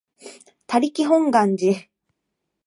[0.65, 1.89] 他力本願寺